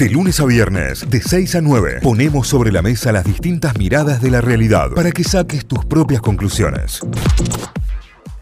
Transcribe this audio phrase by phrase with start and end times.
[0.00, 4.22] De lunes a viernes, de 6 a 9, ponemos sobre la mesa las distintas miradas
[4.22, 7.02] de la realidad para que saques tus propias conclusiones.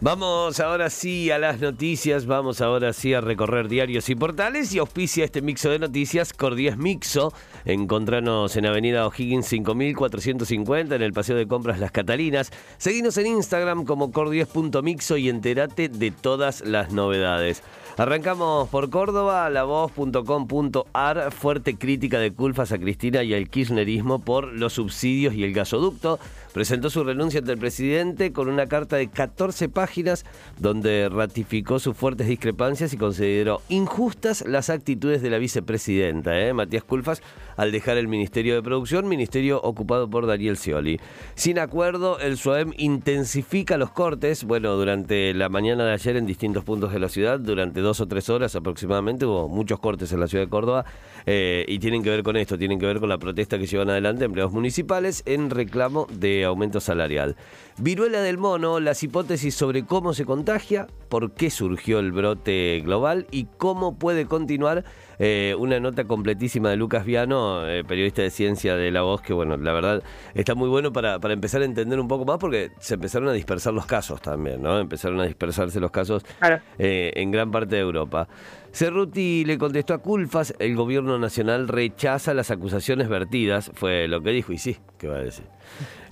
[0.01, 4.77] Vamos ahora sí a las noticias, vamos ahora sí a recorrer diarios y portales y
[4.77, 7.33] auspicia este mixo de noticias Cordies Mixo.
[7.65, 12.51] Encontranos en Avenida O'Higgins 5450 en el Paseo de Compras Las Catalinas.
[12.77, 17.61] Seguinos en Instagram como cordies.mixo y entérate de todas las novedades.
[17.99, 24.71] Arrancamos por Córdoba, lavoz.com.ar, fuerte crítica de Culfas a Cristina y al kirchnerismo por los
[24.71, 26.17] subsidios y el gasoducto.
[26.53, 30.25] Presentó su renuncia ante el presidente con una carta de 14 páginas
[30.57, 36.53] donde ratificó sus fuertes discrepancias y consideró injustas las actitudes de la vicepresidenta, ¿eh?
[36.53, 37.21] Matías Culfas,
[37.55, 40.99] al dejar el Ministerio de Producción, ministerio ocupado por Daniel Scioli.
[41.35, 44.43] Sin acuerdo, el SUAEM intensifica los cortes.
[44.43, 48.07] Bueno, durante la mañana de ayer en distintos puntos de la ciudad, durante dos o
[48.07, 50.85] tres horas aproximadamente, hubo muchos cortes en la ciudad de Córdoba
[51.25, 53.89] eh, y tienen que ver con esto, tienen que ver con la protesta que llevan
[53.89, 57.35] adelante empleados municipales en reclamo de aumento salarial.
[57.77, 63.25] Viruela del mono, las hipótesis sobre cómo se contagia, por qué surgió el brote global
[63.31, 64.83] y cómo puede continuar
[65.17, 69.31] eh, una nota completísima de Lucas Viano, eh, periodista de ciencia de La Voz, que
[69.31, 72.71] bueno, la verdad está muy bueno para, para, empezar a entender un poco más porque
[72.79, 74.77] se empezaron a dispersar los casos también, ¿no?
[74.77, 76.25] Empezaron a dispersarse los casos
[76.77, 78.27] eh, en gran parte de Europa.
[78.71, 84.31] Cerruti le contestó a Culfas, el gobierno nacional rechaza las acusaciones vertidas, fue lo que
[84.31, 85.45] dijo, y sí, ¿qué va a decir?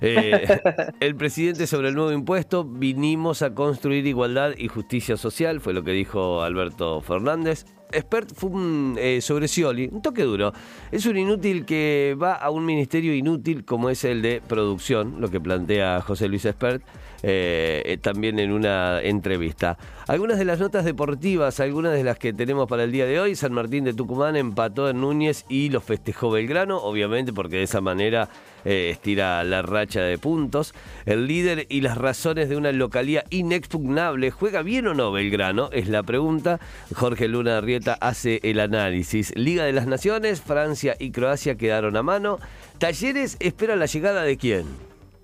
[0.00, 5.84] el presidente sobre el nuevo impuesto, vinimos a construir igualdad y justicia social, fue lo
[5.84, 7.64] que dijo Alberto Fernández.
[7.92, 8.50] Expert fue
[8.98, 10.52] eh, sobre Scioli, un toque duro.
[10.90, 15.30] Es un inútil que va a un ministerio inútil como es el de producción, lo
[15.30, 16.82] que plantea José Luis Expert.
[17.22, 19.76] Eh, eh, también en una entrevista.
[20.06, 23.34] Algunas de las notas deportivas, algunas de las que tenemos para el día de hoy,
[23.34, 27.80] San Martín de Tucumán empató en Núñez y lo festejó Belgrano, obviamente porque de esa
[27.80, 28.28] manera
[28.68, 30.74] eh, estira la racha de puntos.
[31.06, 35.70] El líder y las razones de una localía inexpugnable, ¿juega bien o no Belgrano?
[35.72, 36.60] Es la pregunta.
[36.94, 39.34] Jorge Luna Arrieta hace el análisis.
[39.34, 42.40] Liga de las Naciones, Francia y Croacia quedaron a mano.
[42.76, 44.66] Talleres espera la llegada de quién?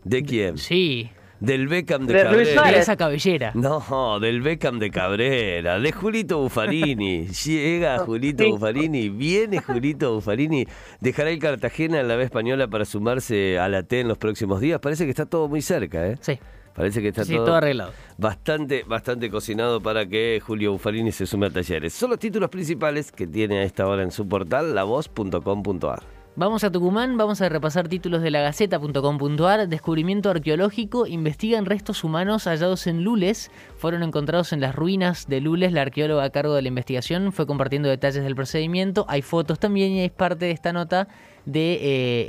[0.05, 0.57] ¿De quién?
[0.57, 2.71] Sí, del Beckham de, Cabrera.
[2.71, 3.53] De esa cabellera.
[3.55, 7.27] No, del Beckham de Cabrera, de Julito Buffarini.
[7.45, 10.67] Llega Julito Buffarini, viene Julito Buffarini.
[11.01, 14.61] Dejará el Cartagena en la vez española para sumarse a la T en los próximos
[14.61, 14.81] días.
[14.81, 16.17] Parece que está todo muy cerca, ¿eh?
[16.21, 16.39] Sí.
[16.75, 17.93] Parece que está todo, arreglado.
[18.19, 21.95] Bastante, bastante cocinado para que Julio Buffarini se sume a talleres.
[21.95, 26.14] Son los títulos principales que tiene a esta hora en su portal, lavoz.com.ar.
[26.37, 29.69] Vamos a Tucumán, vamos a repasar títulos de la Gaceta.com.ar.
[29.69, 33.53] Descubrimiento arqueológico, investigan restos humanos hallados en Lules.
[33.77, 35.73] Fueron encontrados en las ruinas de Lules.
[35.73, 39.07] La arqueóloga a cargo de la investigación fue compartiendo detalles del procedimiento.
[39.09, 41.07] Hay fotos también y es parte de esta nota
[41.45, 41.79] de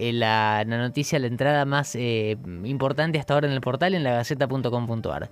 [0.08, 4.12] eh, la, noticia, la entrada más eh, importante hasta ahora en el portal en la
[4.12, 5.32] Gaceta.com.ar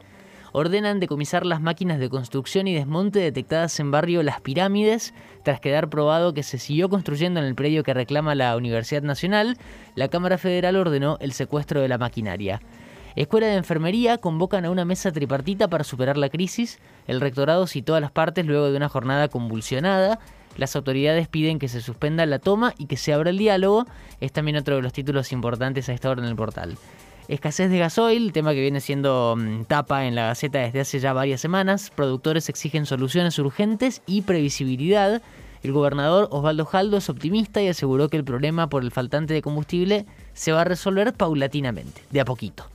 [0.54, 5.90] ordenan decomisar las máquinas de construcción y desmonte detectadas en barrio Las Pirámides, tras quedar
[5.90, 9.58] probado que se siguió construyendo en el predio que reclama la Universidad Nacional,
[9.96, 12.62] la Cámara Federal ordenó el secuestro de la maquinaria.
[13.16, 16.80] Escuela de Enfermería convocan a una mesa tripartita para superar la crisis.
[17.08, 20.20] El rectorado citó a las partes luego de una jornada convulsionada.
[20.58, 23.86] Las autoridades piden que se suspenda la toma y que se abra el diálogo.
[24.20, 26.78] Es también otro de los títulos importantes a esta hora en el portal.
[27.28, 31.14] Escasez de gasoil, tema que viene siendo mm, tapa en la Gaceta desde hace ya
[31.14, 31.92] varias semanas.
[31.96, 35.22] Productores exigen soluciones urgentes y previsibilidad.
[35.62, 39.42] El gobernador Osvaldo Jaldo es optimista y aseguró que el problema por el faltante de
[39.42, 42.66] combustible se va a resolver paulatinamente, de a poquito.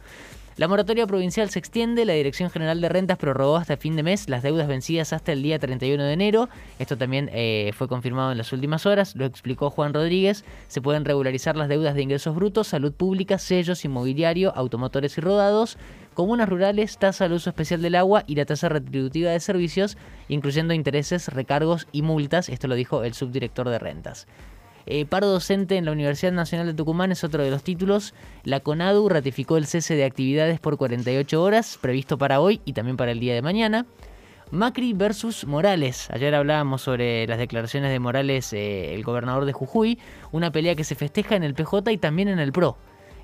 [0.58, 4.28] La moratoria provincial se extiende, la Dirección General de Rentas prorrogó hasta fin de mes
[4.28, 6.48] las deudas vencidas hasta el día 31 de enero.
[6.80, 10.44] Esto también eh, fue confirmado en las últimas horas, lo explicó Juan Rodríguez.
[10.66, 15.78] Se pueden regularizar las deudas de ingresos brutos, salud pública, sellos, inmobiliario, automotores y rodados,
[16.14, 19.96] comunas rurales, tasa al uso especial del agua y la tasa retributiva de servicios,
[20.28, 22.48] incluyendo intereses, recargos y multas.
[22.48, 24.26] Esto lo dijo el subdirector de rentas.
[24.90, 28.14] Eh, paro docente en la Universidad Nacional de Tucumán es otro de los títulos.
[28.44, 32.96] La CONADU ratificó el cese de actividades por 48 horas, previsto para hoy y también
[32.96, 33.85] para el día de mañana.
[34.50, 36.08] Macri versus Morales.
[36.11, 39.99] Ayer hablábamos sobre las declaraciones de Morales, eh, el gobernador de Jujuy,
[40.32, 42.79] una pelea que se festeja en el PJ y también en el PRO.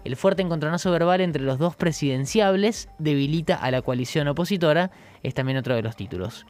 [0.05, 4.91] El fuerte encontronazo verbal entre los dos presidenciables debilita a la coalición opositora,
[5.23, 6.45] es también otro de los títulos.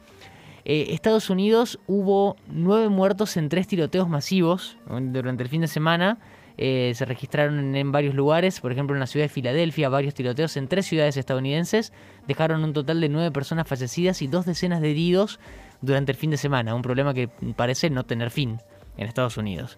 [0.65, 6.17] Eh, Estados Unidos hubo nueve muertos en tres tiroteos masivos durante el fin de semana.
[6.57, 10.55] Eh, se registraron en, varios lugares, por ejemplo en la ciudad de Filadelfia, varios tiroteos
[10.57, 11.93] en tres ciudades estadounidenses.
[12.27, 15.39] Dejaron un total de nueve personas fallecidas y dos decenas de heridos
[15.81, 16.73] durante el fin de semana.
[16.73, 18.59] Un problema que parece no tener fin.
[18.97, 19.77] en Estados Unidos.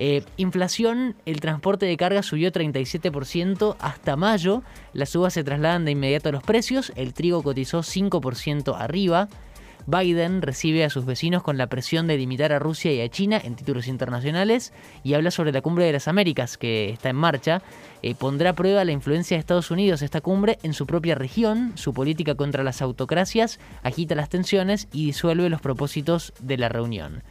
[0.00, 4.62] Eh, inflación, el transporte de carga subió 37% hasta mayo.
[4.92, 6.92] Las uvas se trasladan de inmediato a los precios.
[6.96, 9.28] El trigo cotizó 5% arriba.
[9.88, 13.40] Biden recibe a sus vecinos con la presión de limitar a Rusia y a China
[13.42, 17.62] en títulos internacionales y habla sobre la cumbre de las Américas que está en marcha.
[18.02, 21.72] Eh, pondrá a prueba la influencia de Estados Unidos esta cumbre en su propia región,
[21.74, 27.22] su política contra las autocracias, agita las tensiones y disuelve los propósitos de la reunión.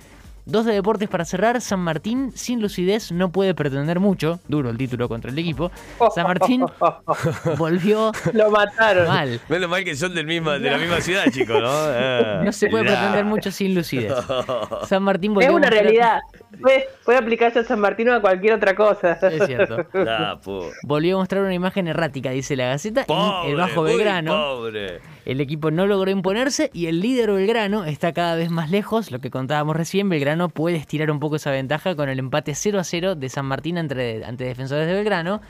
[0.47, 1.59] Dos de deportes para cerrar.
[1.59, 4.39] San Martín, sin lucidez, no puede pretender mucho.
[4.47, 5.71] Duro el título contra el equipo.
[6.15, 6.65] San Martín
[7.57, 8.13] volvió.
[8.31, 9.07] Lo mataron.
[9.07, 9.41] Mal.
[9.49, 11.71] Menos mal que son del misma, de la misma ciudad, chicos, ¿no?
[11.89, 14.13] Eh, No se puede pretender mucho sin lucidez.
[14.87, 16.21] San Martín volvió Es una realidad.
[16.61, 19.13] Puede, puede aplicarse a San Martín o a cualquier otra cosa.
[19.13, 19.85] Es cierto.
[19.93, 20.37] Nah,
[20.83, 24.31] Volvió a mostrar una imagen errática, dice la Gaceta, Pobre, en el Bajo Belgrano.
[24.31, 25.01] Pobre.
[25.27, 29.11] El equipo no logró imponerse y el líder Belgrano está cada vez más lejos.
[29.11, 32.79] Lo que contábamos recién, Belgrano puede estirar un poco esa ventaja con el empate 0
[32.79, 35.41] a 0 de San Martín ante, defensores de Belgrano.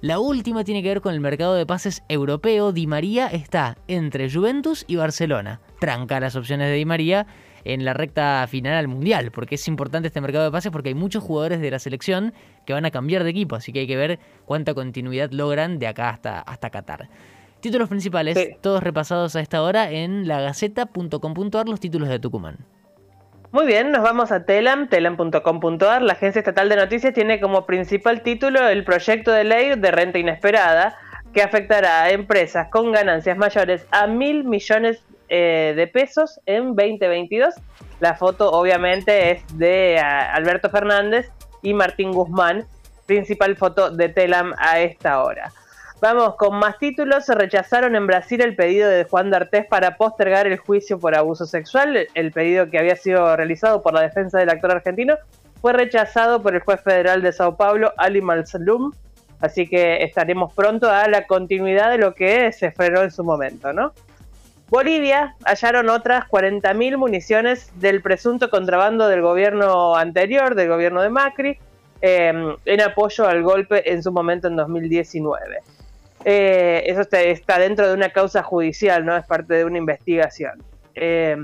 [0.00, 2.72] La última tiene que ver con el mercado de pases europeo.
[2.72, 5.60] Di María está entre Juventus y Barcelona.
[5.80, 7.26] Tranca las opciones de Di María
[7.64, 10.94] en la recta final al Mundial, porque es importante este mercado de pases porque hay
[10.94, 12.32] muchos jugadores de la selección
[12.64, 15.88] que van a cambiar de equipo, así que hay que ver cuánta continuidad logran de
[15.88, 17.10] acá hasta Qatar.
[17.60, 18.56] Títulos principales, Sí.
[18.60, 22.58] todos repasados a esta hora en lagaceta.com.ar, los títulos de Tucumán.
[23.52, 26.02] Muy bien, nos vamos a Telam, telam.com.ar.
[26.02, 30.18] La Agencia Estatal de Noticias tiene como principal título el proyecto de ley de renta
[30.18, 30.96] inesperada
[31.32, 37.54] que afectará a empresas con ganancias mayores a mil millones eh, de pesos en 2022.
[38.00, 41.30] La foto obviamente es de ah, Alberto Fernández
[41.62, 42.66] y Martín Guzmán,
[43.06, 45.52] principal foto de Telam a esta hora.
[46.00, 47.24] Vamos con más títulos.
[47.24, 51.46] Se rechazaron en Brasil el pedido de Juan D'Artés para postergar el juicio por abuso
[51.46, 52.06] sexual.
[52.12, 55.16] El pedido que había sido realizado por la defensa del actor argentino
[55.62, 58.92] fue rechazado por el juez federal de Sao Paulo, Ali Malsalum.
[59.40, 63.72] Así que estaremos pronto a la continuidad de lo que se frenó en su momento,
[63.72, 63.92] ¿no?
[64.68, 71.58] Bolivia hallaron otras 40.000 municiones del presunto contrabando del gobierno anterior, del gobierno de Macri,
[72.02, 75.62] eh, en apoyo al golpe en su momento en 2019.
[76.28, 80.60] Eh, eso está, dentro de una causa judicial, no es parte de una investigación.
[80.96, 81.36] Eh,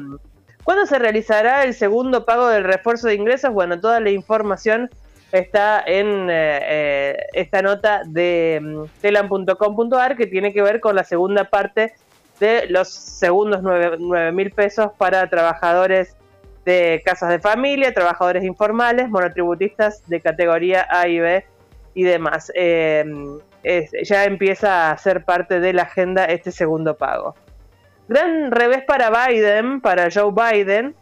[0.64, 3.52] ¿Cuándo se realizará el segundo pago del refuerzo de ingresos?
[3.52, 4.90] Bueno, toda la información
[5.32, 11.05] está en eh, eh, esta nota de mm, telam.com.ar que tiene que ver con la
[11.05, 11.94] segunda parte
[12.38, 16.17] de los segundos 9 mil pesos para trabajadores
[16.64, 21.44] de casas de familia, trabajadores informales, monotributistas de categoría A y B
[21.94, 22.52] y demás.
[22.55, 23.05] Eh,
[23.64, 27.35] ya empieza a ser parte de la agenda este segundo pago.
[28.09, 30.94] Gran revés para Biden, para Joe Biden.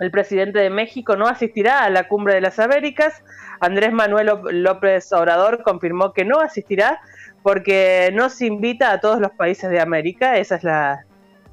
[0.00, 3.22] El presidente de México no asistirá a la cumbre de las Américas.
[3.60, 7.00] Andrés Manuel Ló- López Obrador confirmó que no asistirá
[7.42, 10.36] porque no se invita a todos los países de América.
[10.36, 11.04] Esa es la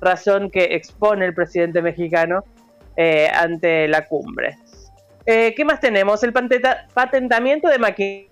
[0.02, 2.44] razón que expone el presidente mexicano
[2.98, 4.58] eh, ante la cumbre.
[5.25, 6.22] Eh, ¿Qué más tenemos?
[6.24, 8.28] El patenta- patentamiento de maquinaria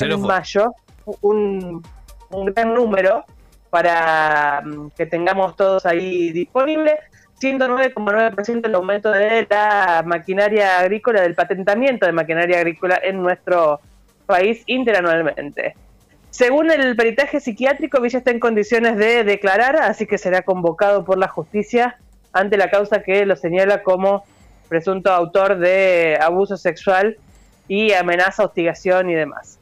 [0.00, 0.74] en mayo
[1.20, 1.82] un,
[2.30, 3.24] un gran número
[3.70, 6.98] para mm, que tengamos todos ahí disponible.
[7.40, 13.80] 109,9% el aumento de la maquinaria agrícola, del patentamiento de maquinaria agrícola en nuestro
[14.26, 15.76] país interanualmente.
[16.30, 21.16] Según el peritaje psiquiátrico, Villa está en condiciones de declarar, así que será convocado por
[21.16, 21.98] la justicia
[22.32, 24.24] ante la causa que lo señala como
[24.68, 27.16] presunto autor de abuso sexual
[27.68, 29.57] y amenaza, hostigación y demás.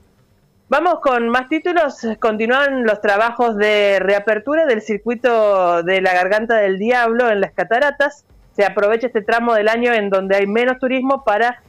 [0.68, 2.00] Vamos con más títulos.
[2.18, 8.24] Continúan los trabajos de reapertura del circuito de la Garganta del Diablo en las cataratas.
[8.56, 11.62] Se aprovecha este tramo del año en donde hay menos turismo para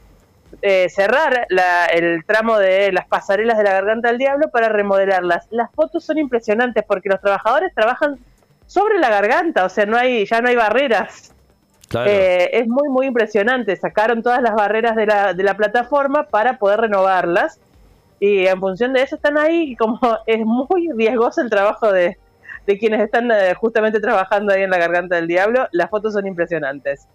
[0.62, 5.46] eh, cerrar la- el tramo de las pasarelas de la Garganta del Diablo para remodelarlas.
[5.50, 8.18] Las fotos son impresionantes porque los trabajadores trabajan
[8.66, 11.32] sobre la garganta, o sea, no hay, ya no hay barreras.
[11.88, 12.10] Claro.
[12.10, 13.76] Eh, es muy, muy impresionante.
[13.76, 17.60] Sacaron todas las barreras de la, de la plataforma para poder renovarlas.
[18.20, 19.72] Y en función de eso están ahí.
[19.72, 22.16] Y como es muy riesgoso el trabajo de,
[22.66, 26.26] de quienes están eh, justamente trabajando ahí en la garganta del diablo, las fotos son
[26.26, 27.06] impresionantes.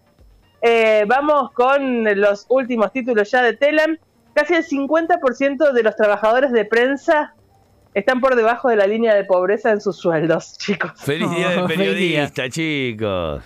[0.62, 3.98] Eh, vamos con los últimos títulos ya de Telam.
[4.34, 7.36] Casi el 50% de los trabajadores de prensa
[7.94, 10.92] están por debajo de la línea de pobreza en sus sueldos, chicos.
[10.96, 12.32] Feliz día del Oh, feliz día.
[12.32, 13.44] periodista, chicos.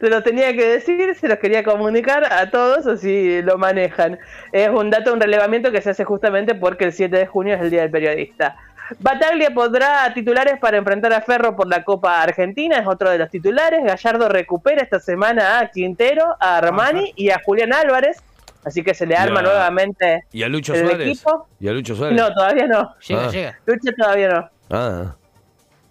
[0.00, 4.18] Se los tenía que decir, se los quería comunicar a todos, así lo manejan.
[4.52, 7.60] Es un dato, un relevamiento que se hace justamente porque el 7 de junio es
[7.62, 8.56] el Día del Periodista.
[9.00, 13.30] Bataglia podrá titulares para enfrentar a Ferro por la Copa Argentina, es otro de los
[13.30, 13.82] titulares.
[13.84, 18.18] Gallardo recupera esta semana a Quintero, a Armani y a Julián Álvarez.
[18.64, 21.06] Así que se le arma nuevamente ¿Y a Lucho el Suárez?
[21.08, 21.46] equipo.
[21.60, 22.16] ¿Y a Lucho Suárez?
[22.20, 22.94] No, todavía no.
[23.06, 23.30] Llega, Ah.
[23.30, 23.58] llega.
[23.64, 24.50] Lucha todavía no.
[24.70, 25.14] Ah,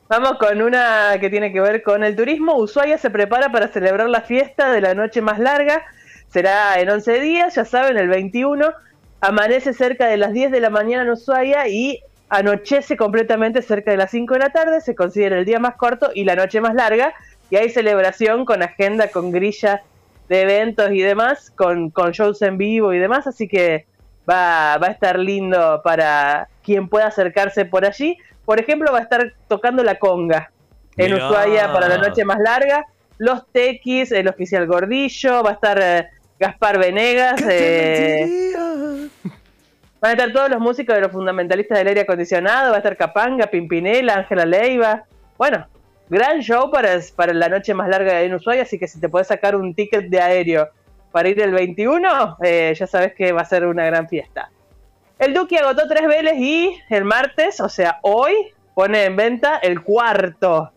[0.08, 2.58] Vamos con una que tiene que ver con el turismo.
[2.58, 5.84] Ushuaia se prepara para celebrar la fiesta de la noche más larga.
[6.28, 8.72] Será en 11 días, ya saben, el 21.
[9.22, 13.98] Amanece cerca de las 10 de la mañana en Ushuaia y anochece completamente cerca de
[13.98, 14.80] las 5 de la tarde.
[14.80, 17.12] Se considera el día más corto y la noche más larga.
[17.50, 19.82] Y hay celebración con agenda, con grilla
[20.30, 23.26] de eventos y demás, con, con shows en vivo y demás.
[23.26, 23.88] Así que
[24.30, 28.20] va, va a estar lindo para quien pueda acercarse por allí.
[28.46, 30.52] Por ejemplo, va a estar tocando la conga
[30.98, 31.28] en Mirá.
[31.28, 32.86] Ushuaia para la noche más larga.
[33.18, 36.10] Los Tequis, el oficial Gordillo, va a estar eh,
[36.40, 37.42] Gaspar Venegas.
[37.50, 39.10] eh,
[40.02, 42.72] van a estar todos los músicos de los fundamentalistas del aire acondicionado.
[42.72, 45.04] Va a estar Capanga, Pimpinela, Ángela Leiva.
[45.38, 45.66] Bueno,
[46.10, 48.64] gran show para, para la noche más larga en Ushuaia.
[48.64, 50.70] Así que si te puedes sacar un ticket de aéreo
[51.12, 54.52] para ir el 21, eh, ya sabes que va a ser una gran fiesta.
[55.18, 58.34] El Duque agotó tres veles y el martes, o sea, hoy,
[58.74, 60.72] pone en venta el cuarto.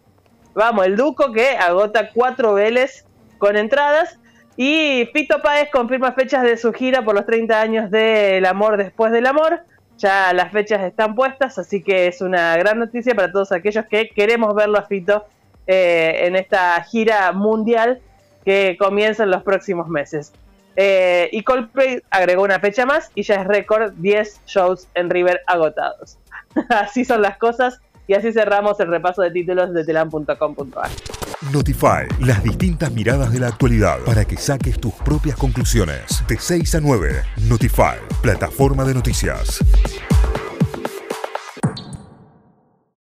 [0.55, 3.05] Vamos, el Duco que agota cuatro veles
[3.39, 4.19] con entradas.
[4.57, 9.13] Y Fito Páez confirma fechas de su gira por los 30 años del amor después
[9.13, 9.61] del amor.
[9.99, 14.09] Ya las fechas están puestas, así que es una gran noticia para todos aquellos que
[14.11, 15.27] queremos verlo a Fito
[15.67, 18.01] eh, en esta gira mundial
[18.45, 20.33] que comienza en los próximos meses.
[20.81, 25.41] Eh, y Coldplay agregó una fecha más y ya es récord 10 shows en River
[25.49, 26.19] agotados.
[26.71, 30.91] así son las cosas y así cerramos el repaso de títulos de telam.com.ar.
[31.53, 36.25] Notify, las distintas miradas de la actualidad para que saques tus propias conclusiones.
[36.29, 39.59] De 6 a 9, Notify, plataforma de noticias.